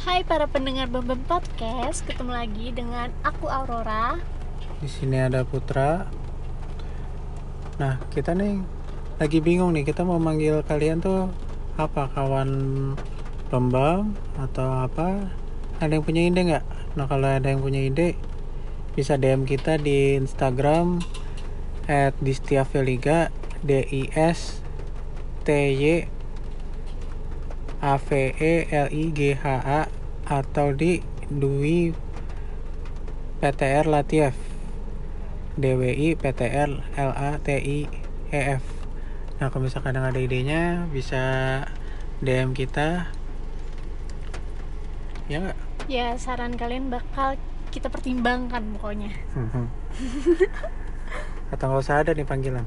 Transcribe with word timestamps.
Hai 0.00 0.24
para 0.24 0.48
pendengar 0.48 0.88
Bembem 0.88 1.20
Podcast, 1.28 2.08
ketemu 2.08 2.32
lagi 2.32 2.72
dengan 2.72 3.12
aku 3.20 3.52
Aurora. 3.52 4.16
Di 4.80 4.88
sini 4.88 5.20
ada 5.20 5.44
Putra. 5.44 6.08
Nah, 7.76 8.00
kita 8.08 8.32
nih 8.32 8.64
lagi 9.20 9.44
bingung 9.44 9.76
nih, 9.76 9.84
kita 9.84 10.00
mau 10.00 10.16
manggil 10.16 10.64
kalian 10.64 11.04
tuh 11.04 11.28
apa? 11.76 12.08
Kawan 12.16 12.48
Bambam 13.52 14.16
atau 14.40 14.88
apa? 14.88 15.36
Ada 15.84 16.00
yang 16.00 16.04
punya 16.08 16.24
ide 16.24 16.48
nggak? 16.48 16.64
Nah, 16.96 17.04
kalau 17.04 17.28
ada 17.28 17.52
yang 17.52 17.60
punya 17.60 17.84
ide, 17.84 18.16
bisa 18.96 19.20
DM 19.20 19.44
kita 19.44 19.76
di 19.76 20.16
Instagram 20.16 21.04
at 21.92 22.16
distiaveliga 22.24 23.28
D 23.60 23.84
I 23.84 24.08
S 24.16 24.64
T 25.44 25.76
Y 25.76 26.19
A 27.80 27.96
V 27.96 28.36
E 28.36 28.68
L 28.68 28.88
I 28.92 29.04
G 29.16 29.32
H 29.32 29.44
A 29.48 29.80
atau 30.28 30.76
di 30.76 31.00
Dwi 31.32 31.96
PTR 33.40 33.88
Latief 33.88 34.36
DWI 35.56 36.14
PTR 36.16 36.70
L 37.00 37.12
A 37.16 37.40
T 37.40 37.48
I 37.56 37.88
E 38.30 38.40
F 38.60 38.64
Nah 39.40 39.48
kalau 39.48 39.64
misalkan 39.64 39.96
ada 39.96 40.20
idenya 40.20 40.84
bisa 40.92 41.64
DM 42.20 42.52
kita 42.52 43.08
Ya 45.30 45.40
nggak? 45.40 45.58
Ya, 45.86 46.18
saran 46.18 46.58
kalian 46.58 46.90
bakal 46.90 47.38
kita 47.70 47.86
pertimbangkan 47.86 48.74
pokoknya. 48.74 49.14
Atau 51.54 51.70
nggak 51.70 51.82
usah 51.86 52.02
ada 52.02 52.10
nih 52.14 52.26
panggilan 52.26 52.66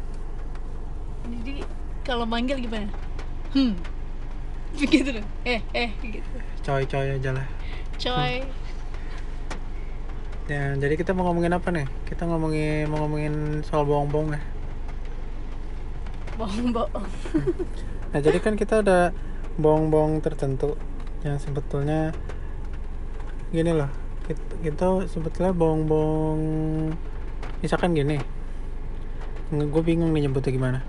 Jadi 1.28 1.64
kalau 2.08 2.24
manggil 2.24 2.60
gimana? 2.60 2.88
Hmm. 3.52 3.76
Begitu 4.74 5.10
dong. 5.22 5.28
Eh, 5.46 5.62
eh 5.74 5.90
gitu. 6.02 6.38
Coy-coy 6.64 7.20
aja 7.20 7.30
lah 7.36 7.48
Coy. 8.02 8.44
Ya, 10.44 10.76
jadi 10.76 11.00
kita 11.00 11.16
mau 11.16 11.24
ngomongin 11.32 11.56
apa 11.56 11.72
nih? 11.72 11.88
Kita 12.04 12.28
ngomongin 12.28 12.92
mau 12.92 13.08
ngomongin 13.08 13.64
soal 13.64 13.88
bohong-bohong 13.88 14.36
ya. 14.36 14.42
Bohong-bohong. 16.36 17.08
Nah, 18.12 18.20
jadi 18.20 18.38
kan 18.44 18.60
kita 18.60 18.84
ada 18.84 19.16
bohong-bohong 19.56 20.20
tertentu 20.20 20.76
yang 21.24 21.40
sebetulnya 21.40 22.12
gini 23.56 23.72
loh. 23.72 23.88
Kita, 24.28 24.44
kita 24.60 24.86
sebetulnya 25.08 25.56
bohong-bohong 25.56 26.42
misalkan 27.64 27.96
gini. 27.96 28.20
Gue 29.48 29.82
bingung 29.86 30.12
nih 30.12 30.28
nyebutnya 30.28 30.52
gimana. 30.52 30.80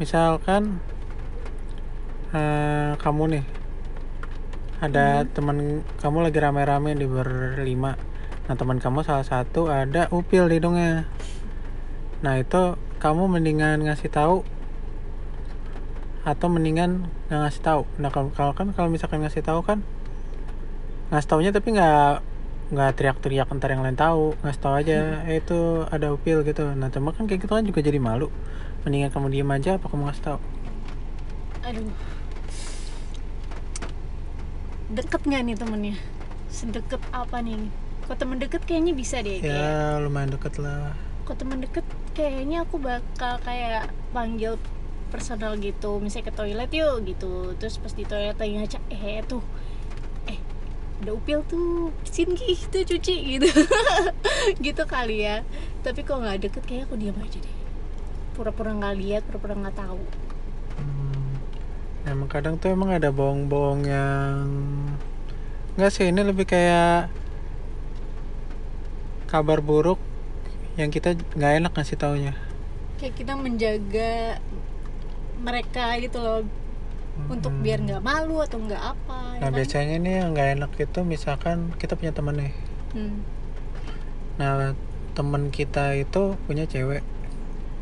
Misalkan 0.00 0.80
eh, 2.32 2.92
kamu 2.98 3.22
nih. 3.36 3.44
Ada 4.82 5.28
teman 5.30 5.86
kamu 6.00 6.18
lagi 6.26 6.38
rame-rame 6.40 6.96
di 6.96 7.06
berlima. 7.06 7.94
Nah, 8.46 8.54
teman 8.54 8.78
kamu 8.78 9.02
salah 9.02 9.26
satu 9.26 9.70
ada 9.70 10.08
upil 10.14 10.46
di 10.46 10.58
hidungnya. 10.58 11.06
Nah, 12.22 12.34
itu 12.40 12.78
kamu 12.98 13.28
mendingan 13.28 13.84
ngasih 13.84 14.08
tahu 14.08 14.42
atau 16.26 16.50
mendingan 16.50 17.06
nggak 17.30 17.40
ngasih 17.46 17.62
tahu? 17.62 17.82
Nah 18.02 18.10
kalau 18.10 18.34
kalau 18.34 18.50
kan 18.50 18.74
kalau 18.74 18.90
misalkan 18.90 19.22
ngasih 19.22 19.46
tahu 19.46 19.62
kan 19.62 19.86
ngasih 21.14 21.28
taunya 21.30 21.50
tapi 21.54 21.70
nggak 21.70 22.18
nggak 22.74 22.90
teriak-teriak 22.98 23.46
ntar 23.54 23.70
yang 23.70 23.86
lain 23.86 23.94
tahu. 23.94 24.34
Ngasih 24.42 24.60
tahu 24.60 24.74
aja 24.74 25.22
eh, 25.30 25.38
itu 25.38 25.86
ada 25.86 26.10
upil 26.10 26.42
gitu. 26.42 26.66
Nah 26.74 26.90
cuma 26.90 27.14
kan 27.14 27.30
kayak 27.30 27.46
gitu 27.46 27.54
kan 27.54 27.62
juga 27.62 27.78
jadi 27.78 28.02
malu. 28.02 28.26
Mendingan 28.82 29.14
kamu 29.14 29.30
diem 29.30 29.50
aja 29.54 29.78
apa 29.78 29.86
kamu 29.86 30.10
ngasih 30.10 30.24
tahu? 30.26 30.38
Aduh. 31.62 32.15
Deket 34.86 35.20
nggak 35.20 35.42
nih 35.42 35.56
temennya? 35.56 35.96
Sedekat 36.48 37.02
apa 37.10 37.42
nih? 37.42 37.58
Kok 38.06 38.16
temen 38.16 38.38
deket 38.38 38.62
kayaknya 38.62 38.94
bisa 38.94 39.18
deh. 39.18 39.42
kayak- 39.42 39.50
ya 39.50 39.98
lumayan 39.98 40.30
deket 40.30 40.58
lah 40.58 40.94
kok 41.26 41.42
temen 41.42 41.58
deket 41.58 41.82
kayaknya 42.14 42.62
aku 42.62 42.78
bakal 42.78 43.42
kayak 43.42 43.90
panggil 44.14 44.54
personal 45.10 45.58
gitu 45.58 45.98
misalnya 45.98 46.30
ke 46.30 46.38
toilet 46.38 46.70
yuk 46.70 47.02
gitu 47.02 47.50
terus 47.58 47.82
pas 47.82 47.90
di 47.90 48.06
toilet 48.06 48.38
lagi 48.38 48.54
ngaca 48.54 48.78
eh 48.94 49.26
tuh 49.26 49.42
eh 50.24 50.38
ada 50.96 51.10
upil 51.10 51.42
tuh 51.42 51.90
bersihin 51.98 52.38
gitu 52.38 52.78
cuci 52.78 53.14
gitu 53.32 53.50
gitu 54.66 54.82
kali 54.86 55.26
ya 55.26 55.42
tapi 55.82 56.06
kok 56.06 56.14
nggak 56.14 56.46
deket 56.46 56.62
kayak 56.62 56.86
aku 56.86 56.94
diam 56.94 57.18
aja 57.18 57.42
deh 57.42 57.56
pura-pura 58.38 58.70
nggak 58.70 58.94
lihat 58.94 59.22
pura-pura 59.26 59.58
nggak 59.58 59.74
tahu. 59.74 59.98
Emang 62.06 62.28
kadang 62.30 62.54
tuh 62.56 62.70
emang 62.70 62.94
ada 62.94 63.10
bohong-bohong 63.10 63.82
yang 63.84 64.38
nggak 65.76 65.90
sih 65.92 66.08
ini 66.08 66.22
lebih 66.22 66.46
kayak 66.46 67.10
kabar 69.26 69.58
buruk 69.60 69.98
yang 70.78 70.88
kita 70.88 71.18
nggak 71.34 71.52
enak 71.60 71.72
ngasih 71.74 71.98
taunya 71.98 72.32
kayak 72.96 73.14
kita 73.18 73.32
menjaga 73.34 74.40
mereka 75.36 75.98
gitu 76.00 76.18
loh 76.18 76.40
untuk 77.28 77.48
Hmm. 77.48 77.64
biar 77.64 77.80
nggak 77.80 78.04
malu 78.04 78.40
atau 78.40 78.60
nggak 78.60 78.82
apa 78.82 79.18
ya 79.36 79.40
Nah 79.40 79.48
kan? 79.48 79.56
biasanya 79.56 79.96
nih 79.98 80.14
yang 80.20 80.28
nggak 80.32 80.48
enak 80.60 80.70
itu 80.76 81.00
misalkan 81.02 81.72
kita 81.76 81.96
punya 81.96 82.12
temen 82.12 82.36
nih. 82.36 82.52
Hmm. 82.92 83.18
Nah 84.36 84.76
temen 85.16 85.48
kita 85.48 85.96
itu 85.96 86.36
punya 86.44 86.68
cewek. 86.68 87.00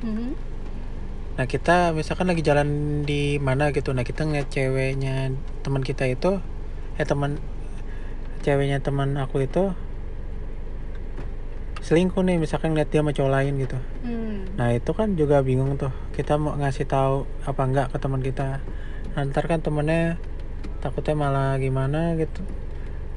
Mhm. 0.02 0.38
Nah 1.34 1.47
kita 1.50 1.91
misalkan 1.91 2.31
lagi 2.31 2.43
jalan 2.47 3.03
di 3.03 3.43
mana 3.43 3.75
gitu. 3.75 3.91
Nah 3.91 4.06
kita 4.06 4.22
ngeliat 4.22 4.49
ceweknya 4.50 5.34
teman 5.67 5.83
kita 5.83 6.06
itu, 6.06 6.39
eh 6.99 7.06
teman 7.06 7.43
ceweknya 8.47 8.78
teman 8.84 9.17
aku 9.19 9.43
itu 9.43 9.72
selingkuh 11.84 12.25
nih 12.25 12.41
misalkan 12.41 12.72
ngeliat 12.72 12.89
dia 12.89 13.05
sama 13.05 13.12
cowok 13.12 13.33
lain 13.34 13.53
gitu. 13.61 13.78
Hmm. 14.06 14.49
Nah 14.56 14.72
itu 14.72 14.91
kan 14.97 15.19
juga 15.19 15.43
bingung 15.45 15.77
tuh. 15.77 15.93
Kita 16.17 16.41
mau 16.41 16.56
ngasih 16.56 16.87
tahu 16.89 17.28
apa 17.45 17.62
enggak 17.66 17.87
ke 17.93 17.97
teman 18.01 18.22
kita. 18.25 18.65
Nah, 19.15 19.22
ntar 19.31 19.47
kan 19.47 19.61
temennya 19.61 20.16
takutnya 20.83 21.15
malah 21.19 21.61
gimana 21.61 22.16
gitu. 22.16 22.41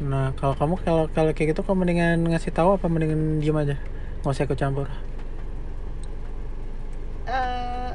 Nah 0.04 0.34
kalau 0.38 0.54
kamu 0.54 0.76
kalau 0.86 1.04
kalau 1.10 1.32
kayak 1.34 1.58
gitu 1.58 1.62
kamu 1.66 1.86
mendingan 1.86 2.18
ngasih 2.28 2.54
tahu 2.54 2.78
apa 2.78 2.86
mendingan 2.86 3.42
diem 3.42 3.58
aja, 3.58 3.78
nggak 4.22 4.34
usah 4.34 4.46
ikut 4.46 4.60
campur. 4.60 4.88
eh 7.28 7.92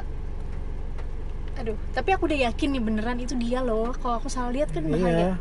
aduh 1.57 1.79
tapi 1.93 2.09
aku 2.11 2.25
udah 2.25 2.49
yakin 2.49 2.69
nih 2.73 2.83
beneran 2.83 3.19
itu 3.19 3.37
dia 3.37 3.61
loh 3.61 3.93
kalau 3.95 4.17
aku 4.17 4.29
salah 4.29 4.49
lihat 4.51 4.73
kan 4.73 4.85
bahaya 4.85 5.05
Iya. 5.05 5.33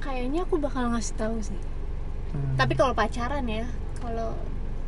kayaknya 0.00 0.40
aku 0.42 0.58
bakal 0.58 0.90
ngasih 0.90 1.14
tahu 1.14 1.36
sih 1.40 1.60
Hmm. 2.32 2.56
tapi 2.56 2.72
kalau 2.72 2.96
pacaran 2.96 3.44
ya 3.44 3.68
kalau 3.98 4.32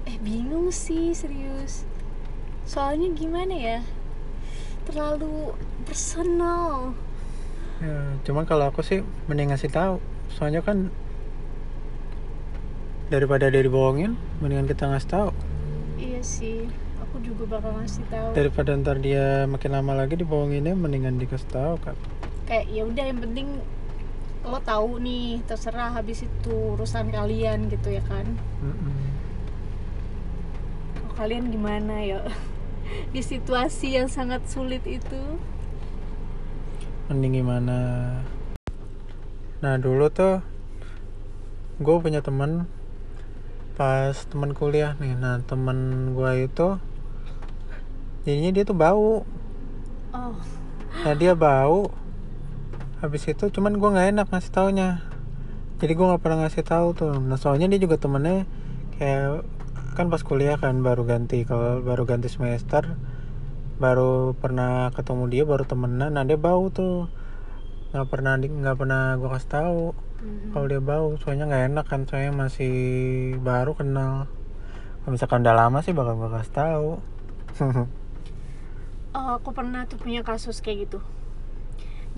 eh 0.05 0.17
bingung 0.19 0.73
sih 0.73 1.13
serius 1.13 1.85
soalnya 2.65 3.13
gimana 3.13 3.53
ya 3.53 3.79
terlalu 4.85 5.53
personal 5.85 6.97
Ya, 7.83 7.91
cuman 8.23 8.47
kalau 8.47 8.71
aku 8.71 8.81
sih 8.81 9.03
mending 9.27 9.51
ngasih 9.51 9.69
tahu. 9.69 9.99
Soalnya 10.31 10.63
kan 10.63 10.89
daripada 13.11 13.51
dia 13.51 13.61
dibohongin, 13.61 14.15
mendingan 14.39 14.65
kita 14.65 14.89
ngasih 14.89 15.11
tahu. 15.11 15.29
iya 15.95 16.23
sih 16.23 16.71
aku 17.15 17.23
juga 17.23 17.47
bakal 17.47 17.79
ngasih 17.79 18.03
tahu 18.11 18.29
Daripada 18.35 18.75
ntar 18.75 18.99
dia 18.99 19.47
makin 19.47 19.71
lama 19.71 19.95
lagi 19.95 20.19
dibohonginnya, 20.19 20.75
mendingan 20.75 21.15
dikasih 21.15 21.47
tahu 21.47 21.79
kan. 21.79 21.95
kayak 22.45 22.67
ya 22.69 22.83
udah 22.83 23.05
yang 23.07 23.23
penting 23.23 23.49
lo 24.45 24.59
tahu 24.61 24.99
nih 24.99 25.41
terserah 25.47 25.95
habis 25.95 26.27
itu 26.27 26.53
urusan 26.75 27.09
kalian 27.09 27.71
gitu 27.71 27.89
ya 27.89 28.03
kan 28.05 28.27
Mm-mm. 28.61 28.99
Oh, 31.01 31.13
kalian 31.15 31.49
gimana 31.49 32.03
ya 32.03 32.21
di 33.15 33.23
situasi 33.23 33.97
yang 33.97 34.11
sangat 34.11 34.45
sulit 34.45 34.83
itu 34.85 35.23
Mending 37.09 37.41
gimana? 37.41 37.79
Nah 39.61 39.75
dulu 39.77 40.09
tuh 40.09 40.41
gue 41.81 41.97
punya 42.01 42.21
temen 42.21 42.65
pas 43.77 44.13
temen 44.29 44.53
kuliah 44.53 44.97
nih. 44.97 45.13
Nah 45.13 45.41
temen 45.45 46.13
gue 46.13 46.49
itu 46.49 46.77
jadinya 48.25 48.51
dia 48.51 48.65
tuh 48.65 48.77
bau. 48.77 49.23
oh 50.13 50.35
Nah 51.05 51.15
dia 51.15 51.37
bau. 51.37 51.93
Habis 52.99 53.29
itu 53.29 53.45
cuman 53.53 53.77
gue 53.77 53.89
nggak 53.89 54.09
enak 54.17 54.27
ngasih 54.33 54.53
taunya. 54.53 55.05
Jadi 55.79 55.93
gue 55.93 56.07
nggak 56.07 56.23
pernah 56.25 56.47
ngasih 56.47 56.65
tahu 56.65 56.89
tuh. 56.97 57.15
Nah 57.21 57.37
soalnya 57.37 57.69
dia 57.69 57.77
juga 57.77 58.01
temennya 58.01 58.49
kayak 58.97 59.45
kan 59.95 60.11
pas 60.11 60.23
kuliah 60.23 60.59
kan 60.59 60.83
baru 60.83 61.07
ganti 61.07 61.47
kalau 61.47 61.79
baru 61.79 62.03
ganti 62.03 62.27
semester 62.27 62.99
baru 63.79 64.35
pernah 64.35 64.91
ketemu 64.91 65.25
dia 65.31 65.43
baru 65.47 65.67
temenan 65.67 66.15
nah 66.15 66.23
dia 66.23 66.39
bau 66.39 66.67
tuh 66.71 67.11
nggak 67.91 68.07
pernah 68.11 68.35
nggak 68.39 68.75
pernah 68.75 69.15
gue 69.15 69.31
kasih 69.31 69.51
tahu 69.51 69.83
Mhm. 70.25 70.51
kalau 70.51 70.67
dia 70.67 70.83
bau 70.83 71.15
soalnya 71.21 71.47
nggak 71.47 71.65
enak 71.75 71.87
kan 71.87 72.01
soalnya 72.07 72.33
masih 72.33 72.75
baru 73.39 73.75
kenal 73.77 74.27
kalau 75.03 75.11
misalkan 75.15 75.43
udah 75.45 75.55
lama 75.55 75.79
sih 75.83 75.93
bakal 75.93 76.17
gue 76.17 76.31
kasih 76.33 76.55
tahu 76.55 76.89
Oh, 79.15 79.39
aku 79.39 79.55
pernah 79.55 79.87
tuh 79.87 79.95
punya 79.95 80.27
kasus 80.27 80.59
kayak 80.59 80.91
gitu. 80.91 80.99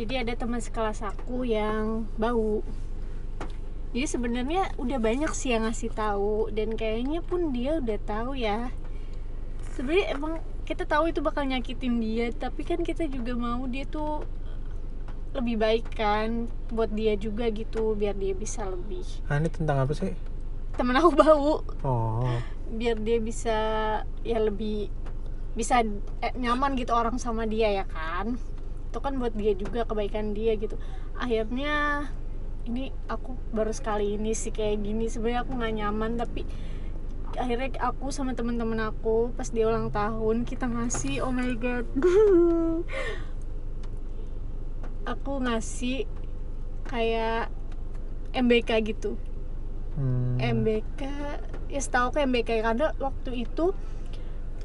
Jadi 0.00 0.16
ada 0.16 0.32
teman 0.32 0.64
sekelas 0.64 1.04
aku 1.04 1.44
yang 1.44 2.08
bau. 2.16 2.64
Jadi 3.92 4.06
sebenarnya 4.08 4.72
udah 4.80 5.00
banyak 5.00 5.32
sih 5.32 5.52
yang 5.52 5.68
ngasih 5.68 5.92
tahu 5.92 6.52
dan 6.52 6.76
kayaknya 6.76 7.20
pun 7.24 7.52
dia 7.52 7.80
udah 7.80 8.00
tahu 8.04 8.36
ya. 8.36 8.72
Sebenarnya 9.76 10.16
emang 10.16 10.40
kita 10.64 10.88
tahu 10.88 11.12
itu 11.12 11.20
bakal 11.20 11.44
nyakitin 11.44 12.00
dia 12.00 12.32
tapi 12.32 12.64
kan 12.64 12.80
kita 12.80 13.08
juga 13.08 13.36
mau 13.36 13.64
dia 13.68 13.84
tuh 13.86 14.24
lebih 15.36 15.56
baik 15.60 15.86
kan 15.92 16.48
buat 16.72 16.88
dia 16.92 17.12
juga 17.16 17.52
gitu 17.52 17.92
biar 17.92 18.16
dia 18.16 18.32
bisa 18.32 18.64
lebih. 18.64 19.04
Ah, 19.28 19.36
ini 19.36 19.52
tentang 19.52 19.84
apa 19.84 19.92
sih? 19.92 20.16
Temen 20.76 20.96
aku 20.96 21.12
bau. 21.12 21.64
Oh. 21.84 22.24
Biar 22.72 23.00
dia 23.00 23.20
bisa 23.20 23.56
ya 24.24 24.38
lebih 24.40 24.92
bisa 25.56 25.80
eh, 26.20 26.32
nyaman 26.36 26.76
gitu 26.76 26.92
orang 26.92 27.16
sama 27.16 27.48
dia 27.48 27.72
ya 27.72 27.84
kan? 27.88 28.36
Itu 28.92 29.00
kan 29.00 29.16
buat 29.16 29.32
dia 29.32 29.56
juga 29.56 29.88
kebaikan 29.88 30.36
dia 30.36 30.54
gitu. 30.60 30.76
Akhirnya 31.16 32.06
ini 32.68 32.92
aku 33.08 33.34
baru 33.56 33.72
sekali 33.72 34.20
ini 34.20 34.36
sih 34.36 34.52
kayak 34.52 34.84
gini. 34.84 35.08
Sebenarnya 35.08 35.48
aku 35.48 35.52
nggak 35.56 35.74
nyaman 35.80 36.12
tapi 36.20 36.44
akhirnya 37.36 37.68
aku 37.80 38.08
sama 38.12 38.32
teman-teman 38.32 38.92
aku 38.92 39.32
pas 39.36 39.48
dia 39.52 39.68
ulang 39.68 39.92
tahun 39.92 40.44
kita 40.44 40.68
ngasih 40.68 41.24
oh 41.24 41.32
my 41.32 41.52
god. 41.56 41.88
Aku 45.06 45.38
ngasih 45.38 46.02
kayak 46.90 47.46
MBK 48.34 48.70
gitu. 48.90 49.14
Hmm. 49.94 50.34
MBK 50.36 51.06
ya 51.70 51.80
setahu 51.80 52.10
aku 52.14 52.18
MBK 52.26 52.62
karena 52.62 52.90
waktu 53.00 53.46
itu 53.48 53.70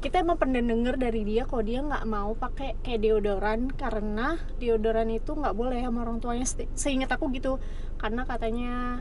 kita 0.02 0.16
emang 0.24 0.38
pernah 0.42 0.60
denger 0.70 0.94
dari 1.04 1.22
dia 1.30 1.42
kalau 1.48 1.62
dia 1.70 1.80
nggak 1.88 2.04
mau 2.14 2.30
pakai 2.44 2.68
kayak 2.84 3.00
deodoran 3.04 3.60
karena 3.82 4.28
deodoran 4.60 5.08
itu 5.18 5.30
nggak 5.40 5.54
boleh 5.60 5.78
sama 5.86 5.98
orang 6.04 6.18
tuanya. 6.22 6.46
Se- 6.52 6.70
seingat 6.82 7.10
aku 7.14 7.24
gitu. 7.36 7.52
Karena 8.02 8.22
katanya 8.30 9.00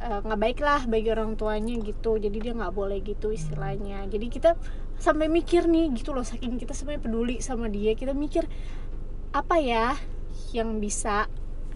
eh, 0.00 0.20
nggak 0.24 0.40
baik 0.40 0.58
lah 0.64 0.80
bagi 0.88 1.08
orang 1.12 1.36
tuanya 1.36 1.74
gitu. 1.80 2.16
Jadi 2.16 2.36
dia 2.40 2.52
nggak 2.56 2.72
boleh 2.74 2.98
gitu 3.04 3.32
istilahnya. 3.32 4.06
Jadi 4.08 4.26
kita 4.32 4.50
sampai 5.00 5.26
mikir 5.28 5.68
nih 5.68 5.92
gitu 5.96 6.10
loh. 6.16 6.24
Saking 6.24 6.56
kita 6.60 6.72
sebenarnya 6.76 7.02
peduli 7.04 7.36
sama 7.44 7.66
dia 7.68 7.92
kita 7.96 8.12
mikir 8.16 8.44
apa 9.32 9.56
ya 9.62 9.94
yang 10.56 10.78
bisa 10.82 11.28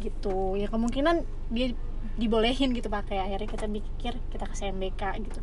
gitu? 0.02 0.58
Ya 0.58 0.66
kemungkinan 0.70 1.24
dia 1.54 1.74
dibolehin 2.20 2.70
gitu 2.76 2.86
pakai 2.92 3.18
akhirnya 3.18 3.48
kita 3.50 3.66
mikir 3.66 4.14
kita 4.30 4.44
kasih 4.46 4.70
MBK 4.70 5.18
gitu 5.18 5.40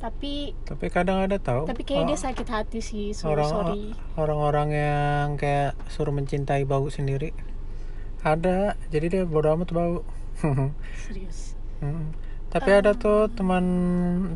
tapi 0.00 0.56
tapi 0.64 0.88
kadang 0.88 1.20
ada 1.20 1.36
tahu 1.36 1.68
tapi 1.68 1.84
kayak 1.84 2.02
oh, 2.02 2.08
dia 2.08 2.18
sakit 2.18 2.48
hati 2.48 2.80
sih 2.80 3.12
sorry 3.12 3.44
orang 3.44 3.52
sorry. 3.52 3.82
orang-orang 4.16 4.68
yang 4.72 5.26
kayak 5.36 5.76
suruh 5.92 6.10
mencintai 6.10 6.64
bau 6.64 6.88
sendiri. 6.88 7.36
Ada 8.24 8.80
jadi 8.88 9.06
dia 9.12 9.22
bodo 9.28 9.52
amat 9.52 9.70
bau. 9.76 10.00
Serius? 11.04 11.52
Mm. 11.80 12.12
tapi 12.52 12.76
ada 12.76 12.92
tuh 12.92 13.32
teman 13.32 13.64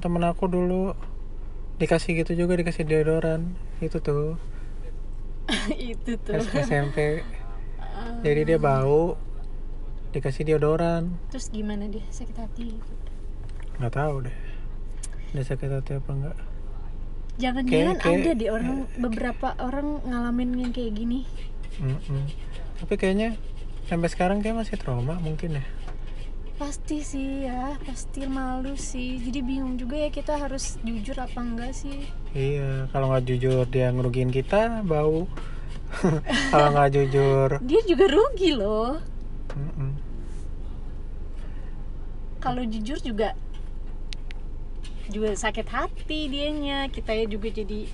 teman 0.00 0.24
aku 0.24 0.48
dulu 0.48 0.96
dikasih 1.76 2.24
gitu 2.24 2.36
juga 2.36 2.60
dikasih 2.60 2.84
deodoran. 2.84 3.56
Itu 3.80 4.04
tuh. 4.04 4.36
Itu 5.92 6.20
tuh. 6.20 6.44
SMP. 6.60 7.24
Jadi 8.20 8.40
dia 8.52 8.60
bau 8.60 9.16
dikasih 10.12 10.44
deodoran. 10.44 11.16
Terus 11.32 11.48
gimana 11.48 11.88
dia? 11.88 12.04
Sakit 12.12 12.36
hati? 12.36 12.76
Nggak 13.80 13.92
tahu 13.96 14.28
deh 14.28 14.43
dia 15.34 15.42
sakit 15.42 15.68
hati 15.68 15.92
apa 15.94 16.10
enggak? 16.10 16.36
Jangan-jangan 17.34 17.66
Kayak- 17.90 18.00
kayak- 18.00 18.22
ada 18.22 18.32
di 18.32 18.46
orang 18.46 18.70
beberapa 18.96 19.48
orang 19.58 19.88
ngalamin 20.04 20.50
yang 20.56 20.70
kayak 20.70 20.94
gini. 20.94 21.26
Mm-mm. 21.74 22.22
tapi 22.76 22.94
kayaknya 22.94 23.34
sampai 23.84 24.06
sekarang 24.06 24.38
kayak 24.38 24.54
masih 24.56 24.76
trauma 24.76 25.18
mungkin 25.18 25.58
ya. 25.58 25.64
Pasti 26.54 27.02
sih 27.02 27.42
ya 27.42 27.74
pasti 27.82 28.22
malu 28.24 28.78
sih. 28.78 29.18
Jadi 29.18 29.42
bingung 29.42 29.74
juga 29.74 29.96
ya 29.96 30.06
kita 30.08 30.38
harus 30.38 30.78
jujur 30.80 31.18
apa 31.18 31.34
enggak 31.36 31.74
sih? 31.74 32.06
Iya 32.30 32.86
kalau 32.88 33.10
nggak 33.10 33.26
jujur 33.26 33.66
dia 33.66 33.90
ngerugiin 33.90 34.30
kita 34.30 34.82
bau. 34.82 35.26
Kalau 36.50 36.68
nggak 36.70 36.90
jujur. 36.92 37.48
Dia 37.60 37.80
juga 37.84 38.04
rugi 38.08 38.50
loh. 38.52 38.98
Mm-mm. 39.50 39.90
kalau 42.36 42.60
jujur 42.62 43.00
juga 43.00 43.32
juga 45.10 45.36
sakit 45.36 45.66
hati 45.68 46.32
dianya 46.32 46.88
kita 46.88 47.12
ya 47.12 47.24
juga 47.28 47.48
jadi 47.52 47.88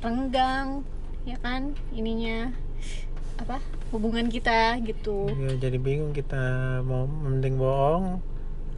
renggang 0.00 0.84
ya 1.28 1.36
kan? 1.42 1.76
Ininya 1.92 2.54
apa 3.36 3.60
hubungan 3.92 4.32
kita 4.32 4.80
gitu. 4.84 5.28
Ya 5.36 5.56
jadi 5.60 5.76
bingung 5.76 6.16
kita 6.16 6.80
mau 6.84 7.04
mending 7.04 7.60
bohong. 7.60 8.20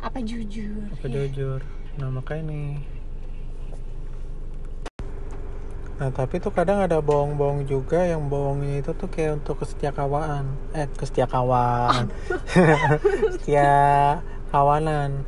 Apa 0.02 0.22
jujur 0.22 0.90
apa 0.94 1.06
ya. 1.06 1.26
jujur? 1.26 1.60
Nah 1.98 2.10
makanya 2.10 2.50
nih. 2.50 2.70
Nah 5.98 6.14
tapi 6.14 6.38
tuh 6.38 6.54
kadang 6.54 6.78
ada 6.78 7.02
bohong-bohong 7.02 7.66
juga 7.66 8.06
yang 8.06 8.30
bohongnya 8.30 8.86
itu 8.86 8.94
tuh 8.94 9.10
kayak 9.10 9.42
untuk 9.42 9.66
kesetiakawan 9.66 10.46
eh 10.70 10.86
kesetiakawan 10.94 12.06
setia 13.34 14.22
kawanan 14.54 15.26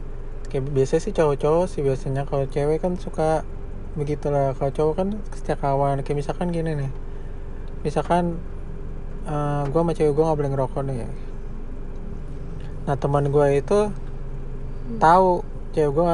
kayak 0.50 0.69
biasanya 0.75 1.02
sih 1.06 1.14
cowok-cowok 1.14 1.67
sih 1.70 1.81
biasanya 1.87 2.26
kalau 2.26 2.44
cewek 2.50 2.82
kan 2.82 2.99
suka 2.99 3.47
begitulah. 3.94 4.52
Kalau 4.58 4.75
cowok 4.75 4.94
kan 4.99 5.08
setia 5.32 5.55
kawan 5.55 6.02
kayak 6.02 6.19
misalkan 6.19 6.50
gini 6.50 6.75
nih. 6.75 6.93
Misalkan 7.87 8.37
eh 9.25 9.62
gue 9.70 9.81
sama 9.81 9.94
cewek 9.94 10.12
gue 10.12 10.25
nggak 10.26 10.38
boleh 10.38 10.50
ngerokok 10.50 10.82
nih. 10.85 11.08
Nah 12.91 12.97
teman 12.99 13.31
gue 13.31 13.47
itu 13.55 13.79
tahu 14.99 15.47
cewek 15.73 15.91
gue 15.94 16.05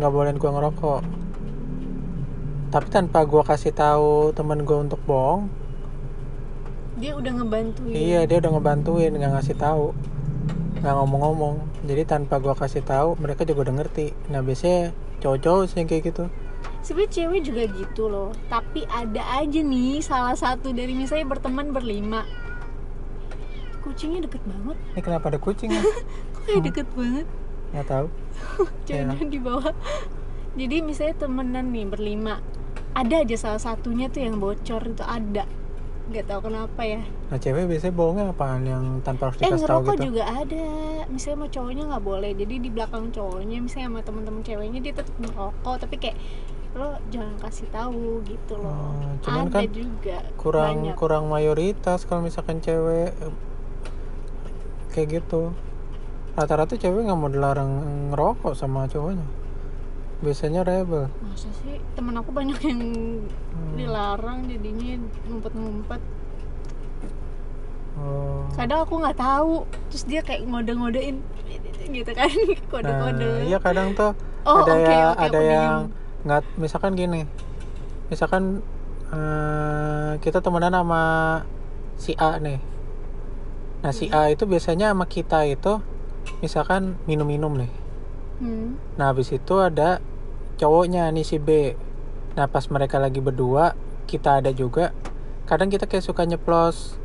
nggak 0.00 0.12
boleh 0.12 0.32
gue 0.32 0.50
ngerokok. 0.50 1.02
Tapi 2.72 2.86
tanpa 2.88 3.28
gue 3.28 3.42
kasih 3.44 3.76
tahu 3.76 4.32
teman 4.32 4.64
gue 4.64 4.78
untuk 4.80 4.98
bohong 5.04 5.52
dia 6.96 7.16
udah 7.16 7.32
ngebantuin. 7.40 7.92
Iya 7.92 8.20
dia 8.28 8.36
udah 8.40 8.50
ngebantuin 8.56 9.12
nggak 9.16 9.32
ngasih 9.36 9.56
tahu 9.56 9.96
nggak 10.82 10.94
ngomong-ngomong. 10.98 11.62
Jadi 11.86 12.02
tanpa 12.02 12.42
gue 12.42 12.50
kasih 12.58 12.82
tahu 12.82 13.14
mereka 13.22 13.46
juga 13.46 13.70
udah 13.70 13.74
ngerti. 13.78 14.10
Nah 14.34 14.42
biasanya 14.42 14.90
cowok-cowok 15.22 15.64
sih 15.70 15.86
kayak 15.86 16.02
gitu. 16.10 16.26
Sebenarnya 16.82 17.14
cewek 17.14 17.40
juga 17.46 17.62
gitu 17.70 18.02
loh. 18.10 18.30
Tapi 18.50 18.82
ada 18.90 19.22
aja 19.38 19.60
nih 19.62 20.02
salah 20.02 20.34
satu 20.34 20.74
dari 20.74 20.98
misalnya 20.98 21.30
berteman 21.30 21.70
berlima. 21.70 22.26
Kucingnya 23.86 24.26
deket 24.26 24.42
banget. 24.42 24.76
Ini 24.98 25.00
kenapa 25.06 25.30
ada 25.30 25.38
kucing 25.38 25.70
ya? 25.70 25.82
Kok 26.34 26.42
kayak 26.50 26.62
deket 26.66 26.86
banget? 26.98 27.26
Nggak 27.70 27.86
tahu. 27.86 28.06
Jangan 28.90 29.26
di 29.30 29.38
bawah. 29.38 29.74
Jadi 30.58 30.76
misalnya 30.82 31.14
temenan 31.22 31.70
nih 31.70 31.86
berlima. 31.86 32.42
Ada 32.92 33.22
aja 33.24 33.36
salah 33.38 33.62
satunya 33.62 34.10
tuh 34.10 34.26
yang 34.26 34.36
bocor 34.42 34.82
itu 34.84 35.00
ada 35.06 35.46
nggak 36.12 36.26
tahu 36.28 36.40
kenapa 36.52 36.80
ya. 36.84 37.00
Nah 37.32 37.38
cewek 37.40 37.64
biasanya 37.66 37.94
bohongnya 37.96 38.24
apaan? 38.30 38.62
Yang 38.68 38.84
tanpa 39.02 39.22
harus 39.28 39.36
eh 39.36 39.40
dikasih 39.40 39.52
tahu 39.52 39.60
ngerokok 39.64 39.94
gitu? 39.96 40.04
juga 40.12 40.24
ada. 40.28 40.66
Misalnya 41.08 41.36
sama 41.40 41.46
cowoknya 41.48 41.84
nggak 41.88 42.04
boleh. 42.04 42.30
Jadi 42.36 42.54
di 42.60 42.68
belakang 42.70 43.04
cowoknya 43.10 43.56
misalnya 43.64 43.86
sama 43.88 44.00
teman-teman 44.04 44.42
ceweknya 44.44 44.80
dia 44.84 44.92
tetap 44.92 45.16
merokok 45.16 45.76
tapi 45.80 45.96
kayak 45.96 46.16
lo 46.72 46.96
jangan 47.12 47.34
kasih 47.40 47.66
tahu 47.68 48.04
gitu 48.24 48.54
loh. 48.56 48.72
Oh, 48.72 49.12
cuman 49.24 49.44
ada 49.48 49.60
kan 49.60 49.64
juga. 49.68 50.18
kurang 50.40 50.76
banyak. 50.88 50.94
kurang 50.96 51.24
mayoritas 51.28 52.08
kalau 52.08 52.24
misalkan 52.24 52.60
cewek 52.64 53.12
eh, 53.12 53.34
kayak 54.92 55.20
gitu. 55.20 55.52
Rata-rata 56.32 56.76
cewek 56.80 57.04
nggak 57.04 57.18
mau 57.18 57.28
dilarang 57.28 57.72
ngerokok 58.12 58.56
sama 58.56 58.88
cowoknya 58.88 59.41
biasanya 60.22 60.62
rebel. 60.62 61.10
Masa 61.20 61.50
sih? 61.60 61.76
Temen 61.92 62.14
aku 62.14 62.30
banyak 62.30 62.58
yang 62.62 62.80
Hmm. 63.52 63.74
dilarang 63.76 64.46
jadinya 64.46 65.02
ngumpet-ngumpet. 65.28 66.02
Oh. 67.92 68.48
kadang 68.56 68.88
aku 68.88 69.04
nggak 69.04 69.20
tahu 69.20 69.68
terus 69.92 70.04
dia 70.08 70.24
kayak 70.24 70.48
ngode-ngodein. 70.48 71.20
Gitu 71.82 72.08
kan 72.16 72.30
nah 72.48 72.58
kode-kode 72.72 73.44
iya 73.44 73.58
kadang 73.60 73.92
tuh 73.92 74.16
Oh, 74.42 74.64
ada 74.64 74.74
oke, 74.74 74.90
ya 74.90 75.06
oke, 75.12 75.22
ada 75.22 75.40
yang 75.40 75.74
nggak 76.24 76.42
misalkan 76.58 76.98
gini. 76.98 77.28
Misalkan 78.10 78.58
eh, 79.06 80.12
kita 80.18 80.42
temenan 80.42 80.74
sama 80.74 81.02
si 81.94 82.16
A 82.18 82.42
nih. 82.42 82.58
Nah 83.84 83.92
si 83.94 84.10
A 84.10 84.34
itu 84.34 84.42
biasanya 84.42 84.90
sama 84.90 85.06
kita 85.06 85.46
itu 85.46 85.78
misalkan 86.42 86.98
minum-minum 87.06 87.54
nih. 87.54 87.70
Hmm. 88.42 88.74
Nah 88.98 89.14
habis 89.14 89.30
itu 89.30 89.54
ada 89.62 90.02
cowoknya 90.62 91.10
nih 91.10 91.26
si 91.26 91.36
B. 91.36 91.74
Nah 92.32 92.46
pas 92.46 92.62
mereka 92.70 92.96
lagi 92.96 93.18
berdua 93.18 93.74
kita 94.06 94.38
ada 94.38 94.54
juga. 94.54 94.94
Kadang 95.44 95.66
kita 95.66 95.84
kayak 95.84 96.06
suka 96.06 96.22
nyeplos 96.22 97.02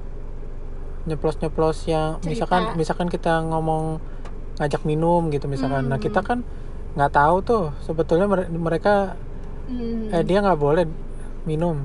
nyeplos 1.04 1.40
nyeplos 1.40 1.88
yang 1.88 2.20
Cerita. 2.20 2.30
misalkan 2.46 2.62
misalkan 2.76 3.08
kita 3.08 3.42
ngomong 3.42 3.98
ngajak 4.58 4.84
minum 4.84 5.34
gitu 5.34 5.50
misalkan. 5.50 5.88
Nah 5.88 5.98
Hmm. 5.98 6.06
kita 6.06 6.22
kan 6.22 6.46
nggak 6.94 7.12
tahu 7.12 7.36
tuh 7.42 7.64
sebetulnya 7.82 8.26
mere- 8.26 8.50
mereka 8.50 9.18
Hmm. 9.66 10.10
eh 10.10 10.22
dia 10.22 10.40
nggak 10.40 10.56
boleh 10.56 10.86
minum 11.44 11.84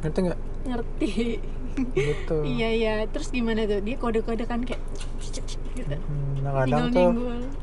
ngerti 0.00 0.18
nggak? 0.24 0.40
ngerti 0.60 1.10
gitu 1.94 2.36
iya 2.46 2.68
iya. 2.74 2.94
Terus 3.08 3.30
gimana 3.30 3.66
tuh? 3.66 3.80
Dia 3.82 3.96
kode-kode 3.96 4.44
kan 4.46 4.62
kayak 4.62 4.80
gitu. 5.20 5.96
Hmm, 5.96 6.44
nah 6.44 6.66
kadang 6.66 6.90
tuh 6.92 7.10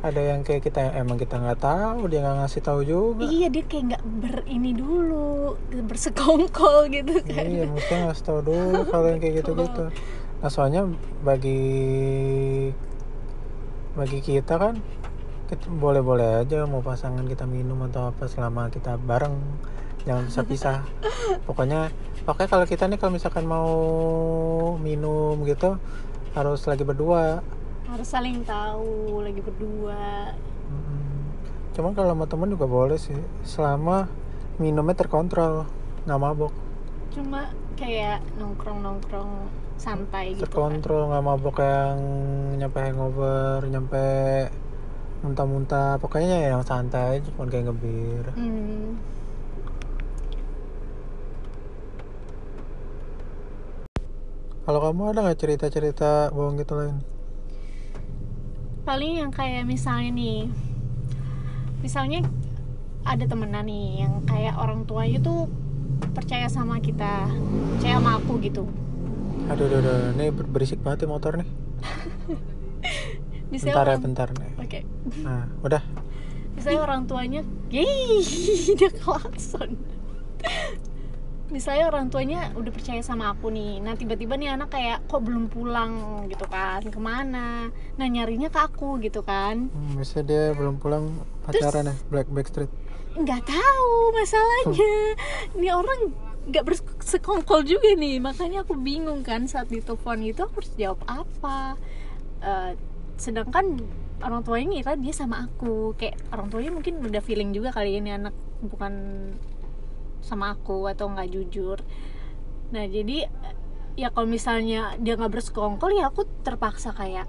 ada 0.01 0.21
yang 0.21 0.41
kayak 0.41 0.63
kita 0.63 0.95
emang 0.95 1.19
kita 1.19 1.37
nggak 1.37 1.59
tahu 1.59 2.07
dia 2.07 2.23
nggak 2.23 2.37
ngasih 2.45 2.61
tahu 2.63 2.81
juga. 2.87 3.25
Iya 3.27 3.47
dia 3.51 3.63
kayak 3.67 3.83
nggak 3.93 4.03
ber 4.23 4.37
ini 4.47 4.71
dulu 4.73 5.53
bersekongkol 5.85 6.89
gitu 6.91 7.13
kan. 7.25 7.45
iya 7.45 7.63
mesti 7.67 7.93
ngasih 7.93 8.23
tahu 8.25 8.39
dulu 8.45 8.79
kalau 8.89 9.07
yang 9.11 9.19
kayak 9.21 9.43
gitu 9.43 9.51
gitu 9.57 9.85
nah 10.37 10.53
soalnya 10.53 10.85
bagi 11.25 12.69
bagi 13.97 14.19
kita 14.21 14.61
kan 14.61 14.77
boleh-boleh 15.65 16.45
aja 16.45 16.69
mau 16.69 16.85
pasangan 16.85 17.25
kita 17.25 17.49
minum 17.49 17.81
atau 17.89 18.13
apa 18.13 18.29
selama 18.29 18.69
kita 18.69 18.99
bareng. 19.01 19.33
Jangan 20.05 20.29
pisah-pisah 20.29 20.77
pokoknya 21.49 21.89
pokoknya 22.27 22.49
kalau 22.51 22.65
kita 22.67 22.83
nih 22.91 22.99
kalau 22.99 23.15
misalkan 23.15 23.47
mau 23.47 23.71
minum 24.77 25.39
gitu 25.47 25.79
harus 26.35 26.59
lagi 26.67 26.83
berdua 26.83 27.39
harus 27.87 28.03
saling 28.03 28.43
tahu 28.43 29.23
lagi 29.23 29.39
berdua 29.39 30.35
Mm-mm. 30.67 31.23
cuman 31.71 31.95
kalau 31.95 32.11
sama 32.11 32.25
temen 32.27 32.51
juga 32.51 32.67
boleh 32.67 32.99
sih 32.99 33.15
selama 33.47 34.11
minumnya 34.59 34.99
terkontrol 34.99 35.63
nggak 36.03 36.19
mabok 36.19 36.51
cuma 37.15 37.47
kayak 37.79 38.19
nongkrong 38.35 38.83
nongkrong 38.83 39.31
santai 39.79 40.35
gitu 40.35 40.43
kan. 40.43 40.43
terkontrol 40.51 41.07
nggak 41.07 41.23
mabok 41.23 41.55
yang 41.63 41.97
nyampe 42.59 42.79
hangover 42.83 43.63
nyampe 43.71 44.05
muntah-muntah 45.23 45.95
pokoknya 45.97 46.51
yang 46.53 46.61
santai 46.67 47.23
cuma 47.23 47.47
kayak 47.47 47.71
ngebir 47.71 48.25
Hmm. 48.35 48.99
Kalau 54.67 54.83
kamu 54.83 55.15
ada 55.15 55.19
nggak 55.23 55.39
cerita-cerita 55.39 56.35
bohong 56.35 56.59
gitu 56.59 56.75
lain? 56.75 56.99
Paling 58.83 59.23
yang 59.23 59.31
kayak 59.31 59.63
misalnya 59.63 60.11
nih 60.11 60.51
misalnya 61.79 62.27
ada 63.07 63.23
temenan 63.23 63.63
nih 63.63 64.03
yang 64.03 64.27
kayak 64.27 64.59
orang 64.59 64.83
tuanya 64.83 65.23
tuh 65.23 65.47
percaya 66.11 66.51
sama 66.51 66.83
kita 66.83 67.31
percaya 67.79 67.95
sama 67.95 68.19
aku 68.19 68.43
gitu. 68.43 68.67
Aduh 69.47 69.71
aduh, 69.71 69.79
aduh. 69.79 70.11
ini 70.19 70.35
ber- 70.35 70.51
berisik 70.51 70.83
banget 70.83 71.07
ya 71.07 71.15
motor 71.15 71.39
nih. 71.39 71.47
Bentar 73.47 73.87
ya 73.87 73.95
bentar 73.95 74.27
nih. 74.35 74.51
Oke. 74.59 74.79
Nah 75.23 75.47
udah. 75.63 75.79
Misalnya 76.59 76.83
orang 76.83 77.07
tuanya 77.07 77.41
Yeay, 77.71 78.19
dia 78.83 78.91
klakson 78.91 79.79
misalnya 81.47 81.87
orang 81.87 82.11
tuanya 82.11 82.51
udah 82.59 82.71
percaya 82.75 82.99
sama 82.99 83.31
aku 83.31 83.47
nih 83.47 83.79
nah 83.79 83.95
tiba-tiba 83.95 84.35
nih 84.35 84.51
anak 84.51 84.75
kayak 84.75 85.07
kok 85.07 85.23
belum 85.23 85.47
pulang? 85.47 86.17
gitu 86.27 86.45
kan 86.47 86.81
ke 86.83 86.99
mana? 86.99 87.71
Nah 87.95 88.07
nyarinya 88.07 88.51
ke 88.51 88.59
aku 88.59 88.99
gitu 89.01 89.23
kan. 89.23 89.71
Hmm, 89.71 89.93
misalnya 89.97 90.25
dia 90.27 90.43
belum 90.53 90.77
pulang 90.77 91.23
pacaran 91.47 91.91
ya 91.91 91.95
Black 92.11 92.27
Backstreet. 92.29 92.71
Nggak 93.17 93.47
tahu 93.47 93.91
masalahnya. 94.13 94.93
Ini 95.57 95.67
orang 95.73 95.99
nggak 96.47 96.63
bersekongkol 96.63 97.65
juga 97.65 97.89
nih. 97.95 98.19
Makanya 98.21 98.63
aku 98.67 98.77
bingung 98.77 99.23
kan 99.25 99.47
saat 99.49 99.71
ditelepon 99.71 100.23
itu 100.23 100.43
aku 100.43 100.61
harus 100.61 100.73
jawab 100.77 100.99
apa. 101.07 101.79
Eh, 102.43 102.71
sedangkan 103.17 103.81
orang 104.21 104.41
tuanya 104.45 104.77
ngira 104.77 104.93
dia 104.99 105.13
sama 105.15 105.47
aku. 105.49 105.97
Kayak 105.97 106.21
orang 106.29 106.47
tuanya 106.51 106.71
mungkin 106.75 107.01
udah 107.01 107.21
feeling 107.23 107.55
juga 107.55 107.73
kali 107.73 107.97
ini 107.97 108.13
anak 108.13 108.35
bukan 108.61 108.93
sama 110.21 110.53
aku 110.55 110.87
atau 110.91 111.09
nggak 111.11 111.29
jujur. 111.33 111.77
Nah 112.73 112.83
jadi 112.87 113.27
ya 113.97 114.13
kalau 114.13 114.29
misalnya 114.29 114.93
dia 115.01 115.17
nggak 115.17 115.33
bersekongkol 115.33 115.91
ya 115.97 116.09
aku 116.13 116.27
terpaksa 116.45 116.93
kayak 116.93 117.25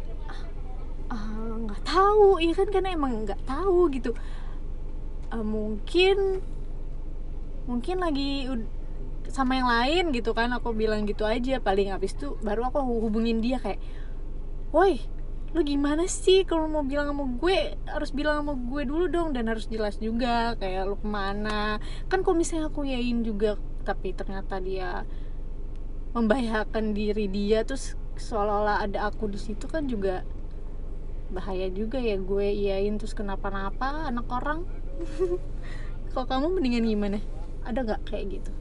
"Ah, 1.08 1.56
nggak 1.64 1.82
tahu 1.88 2.36
iya 2.44 2.52
kan 2.52 2.68
karena 2.68 2.92
emang 2.92 3.24
nggak 3.24 3.40
tahu 3.48 3.88
gitu. 3.92 4.12
Eh, 5.32 5.44
mungkin 5.44 6.44
mungkin 7.68 7.96
lagi 8.00 8.48
sama 9.28 9.60
yang 9.60 9.68
lain 9.68 10.04
gitu 10.16 10.32
kan 10.32 10.52
aku 10.56 10.72
bilang 10.72 11.04
gitu 11.08 11.24
aja. 11.24 11.60
Paling 11.60 11.92
habis 11.92 12.12
itu 12.16 12.36
baru 12.44 12.68
aku 12.68 12.80
hubungin 13.04 13.40
dia 13.44 13.60
kayak 13.60 13.80
woi 14.72 15.00
lu 15.56 15.64
gimana 15.64 16.04
sih 16.04 16.44
kalau 16.44 16.68
mau 16.68 16.84
bilang 16.84 17.08
sama 17.08 17.24
gue 17.24 17.80
harus 17.88 18.10
bilang 18.12 18.44
sama 18.44 18.52
gue 18.52 18.82
dulu 18.84 19.08
dong 19.08 19.32
dan 19.32 19.48
harus 19.48 19.64
jelas 19.64 19.96
juga 19.96 20.52
kayak 20.60 20.84
lu 20.84 20.96
ke 21.00 21.08
mana. 21.08 21.80
Kan 22.12 22.20
kalau 22.20 22.36
misalnya 22.36 22.68
aku 22.68 22.84
yain 22.84 23.24
juga 23.24 23.56
tapi 23.88 24.12
ternyata 24.12 24.60
dia 24.60 25.08
membahayakan 26.12 26.92
diri 26.92 27.32
dia 27.32 27.64
terus 27.64 27.96
seolah-olah 28.20 28.84
ada 28.84 29.08
aku 29.08 29.32
di 29.32 29.40
situ 29.40 29.64
kan 29.64 29.88
juga 29.88 30.26
bahaya 31.32 31.68
juga 31.72 32.00
ya 32.00 32.16
gue 32.20 32.46
iyain 32.52 33.00
terus 33.00 33.16
kenapa-napa 33.16 34.12
anak 34.12 34.28
orang. 34.28 34.68
Kalau 36.12 36.26
kamu 36.28 36.60
mendingan 36.60 36.84
gimana? 36.84 37.18
Ada 37.64 37.84
nggak 37.84 38.00
kayak 38.04 38.24
gitu? 38.40 38.52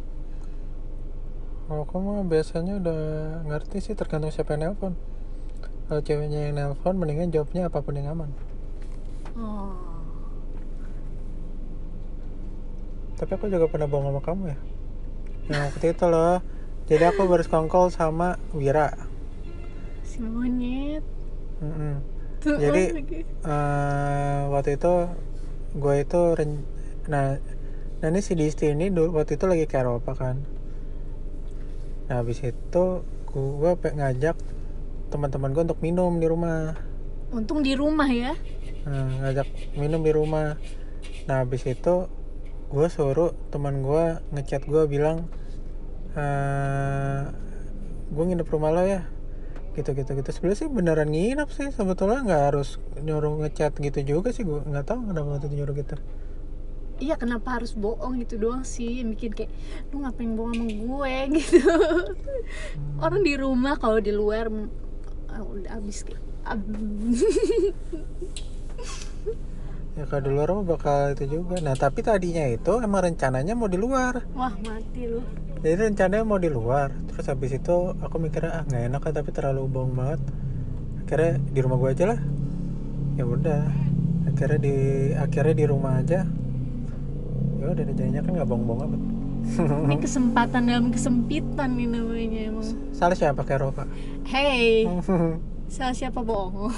Kalau 1.68 1.84
kamu 1.84 2.32
biasanya 2.32 2.80
udah 2.80 3.02
ngerti 3.44 3.84
sih 3.84 3.96
tergantung 3.96 4.32
siapa 4.32 4.56
yang 4.56 4.72
nelpon 4.72 4.96
kalau 5.88 6.02
ceweknya 6.04 6.52
yang 6.52 6.60
nelpon 6.60 7.00
mendingan 7.00 7.32
jawabnya 7.32 7.72
apa 7.72 7.80
pun 7.80 7.96
yang 7.96 8.12
aman. 8.12 8.30
Oh. 9.40 9.72
Tapi 13.18 13.32
aku 13.34 13.50
juga 13.50 13.66
pernah 13.72 13.90
bohong 13.90 14.14
sama 14.14 14.22
kamu 14.22 14.44
ya? 14.52 14.58
Yang 15.48 15.62
waktu 15.72 15.86
itu 15.96 16.06
loh. 16.06 16.38
Jadi 16.88 17.04
aku 17.04 17.22
bersekongkol 17.28 17.92
sama 17.92 18.38
Wira. 18.52 18.94
Si 20.04 20.20
monyet. 20.24 21.04
Tuh, 22.44 22.56
Jadi-. 22.62 22.94
Eh, 23.44 24.40
waktu 24.54 24.78
itu 24.78 24.94
gue 25.78 25.96
itu 26.00 26.22
ren- 26.38 26.68
nah 27.08 27.40
nah 27.98 28.08
ini 28.14 28.22
si 28.22 28.38
Disti 28.38 28.72
ini 28.72 28.94
dulu 28.94 29.18
waktu 29.20 29.40
itu 29.40 29.46
lagi 29.50 29.66
ke 29.66 29.82
Eropa 29.82 30.14
kan. 30.14 30.44
Nah 32.08 32.22
habis 32.22 32.40
itu 32.46 32.86
gue 33.34 33.72
ngajak 33.74 34.38
teman-teman 35.08 35.56
gue 35.56 35.64
untuk 35.68 35.80
minum 35.80 36.12
di 36.20 36.28
rumah. 36.28 36.76
Untung 37.32 37.64
di 37.64 37.76
rumah 37.76 38.08
ya. 38.08 38.36
Nah, 38.88 39.28
ngajak 39.28 39.48
minum 39.76 40.00
di 40.04 40.12
rumah. 40.16 40.56
Nah 41.28 41.44
habis 41.44 41.68
itu 41.68 42.08
gue 42.68 42.88
suruh 42.92 43.32
teman 43.52 43.84
gue 43.84 44.20
ngechat 44.36 44.68
gue 44.68 44.84
bilang 44.92 45.28
eh 46.16 47.24
gue 48.08 48.24
nginep 48.24 48.48
rumah 48.48 48.72
lo 48.72 48.84
ya. 48.84 49.04
Gitu 49.76 49.92
gitu 49.92 50.12
gitu. 50.16 50.30
Sebenarnya 50.32 50.60
sih 50.60 50.70
beneran 50.72 51.12
nginep 51.12 51.50
sih. 51.52 51.68
Sebetulnya 51.72 52.24
nggak 52.24 52.44
harus 52.52 52.80
nyuruh 53.00 53.44
ngechat 53.44 53.76
gitu 53.80 54.00
juga 54.04 54.32
sih 54.32 54.48
gue 54.48 54.64
nggak 54.64 54.86
tahu 54.88 55.12
kenapa 55.12 55.28
waktu 55.36 55.52
itu 55.52 55.56
nyuruh 55.64 55.76
gitu. 55.76 55.96
Iya 56.98 57.14
kenapa 57.14 57.62
harus 57.62 57.78
bohong 57.78 58.18
gitu 58.26 58.42
doang 58.42 58.66
sih. 58.66 59.04
Yang 59.04 59.10
bikin 59.14 59.32
kayak 59.38 59.52
lu 59.94 60.02
ngapain 60.02 60.32
bohong 60.34 60.56
sama 60.56 60.74
gue? 60.74 61.14
Gitu. 61.38 61.60
Orang 62.98 63.22
di 63.22 63.34
rumah 63.38 63.78
kalau 63.78 64.02
di 64.02 64.10
luar 64.10 64.50
ah, 65.32 65.42
udah 65.44 65.76
kayak 65.80 66.20
ab- 66.48 66.64
ya 69.98 70.04
kalau 70.06 70.22
di 70.22 70.30
luar 70.30 70.48
mah 70.54 70.66
bakal 70.78 71.18
itu 71.18 71.26
juga. 71.42 71.58
Nah 71.60 71.74
tapi 71.74 72.06
tadinya 72.06 72.46
itu 72.46 72.80
emang 72.80 73.02
rencananya 73.10 73.58
mau 73.58 73.66
di 73.66 73.82
luar. 73.82 74.24
Wah 74.38 74.54
mati 74.64 75.10
lu. 75.10 75.26
Jadi 75.66 75.90
rencananya 75.90 76.22
mau 76.22 76.38
di 76.38 76.54
luar. 76.54 76.94
Terus 77.10 77.26
habis 77.28 77.52
itu 77.58 77.76
aku 77.98 78.16
mikirnya 78.22 78.62
ah 78.62 78.64
nggak 78.64 78.84
enak 78.94 79.02
kan 79.02 79.12
tapi 79.18 79.30
terlalu 79.34 79.66
bohong 79.66 79.98
banget. 79.98 80.22
Akhirnya 81.02 81.34
di 81.42 81.60
rumah 81.66 81.78
gue 81.82 81.90
aja 81.98 82.06
lah. 82.14 82.20
Ya 83.18 83.26
udah. 83.26 83.64
Akhirnya 84.30 84.60
di 84.62 84.76
akhirnya 85.18 85.56
di 85.58 85.66
rumah 85.66 85.94
aja. 85.98 86.22
Ya 87.58 87.66
udah 87.74 87.84
jadinya 87.90 88.22
kan 88.22 88.32
nggak 88.38 88.50
bohong-bohong 88.54 88.82
amat. 88.86 89.02
Ini 89.58 89.98
kesempatan 90.04 90.62
dalam 90.68 90.88
kesempitan 90.94 91.74
nih 91.74 91.88
namanya 91.88 92.40
emang. 92.54 92.68
Salah 92.94 93.16
siapa 93.18 93.42
pakai 93.42 93.58
Eropa 93.58 93.90
hey. 94.28 94.84
Salah 95.74 95.96
siapa 95.96 96.24
bohong? 96.24 96.72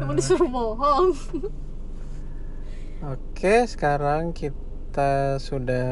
Emang 0.00 0.16
disuruh 0.16 0.48
bohong. 0.48 1.16
Oke 3.00 3.64
sekarang 3.64 4.36
kita 4.36 5.40
sudah 5.40 5.88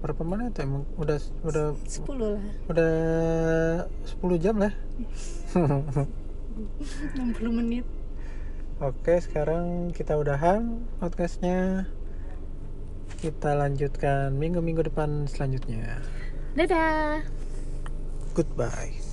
berapa 0.00 0.24
menit 0.24 0.56
ya? 0.56 0.64
Udah 0.96 1.20
udah 1.44 1.76
10 1.84 2.16
lah. 2.16 2.44
Udah 2.72 2.92
10 4.24 4.40
jam 4.40 4.56
lah. 4.56 4.72
60 7.16 7.28
menit. 7.52 7.84
Oke, 8.78 9.18
sekarang 9.18 9.90
kita 9.90 10.14
udahan 10.14 10.86
podcastnya. 11.02 11.90
Kita 13.18 13.58
lanjutkan 13.58 14.38
minggu-minggu 14.38 14.86
depan 14.86 15.26
selanjutnya. 15.26 15.98
dadah 16.54 17.37
Goodbye. 18.38 19.07